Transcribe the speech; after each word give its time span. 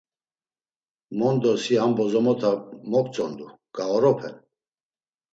Mondo 1.21 1.51
si 1.63 1.75
ham 1.81 1.93
bozomota 1.99 2.51
moktzondu, 2.95 3.51
gaoropen. 3.81 4.33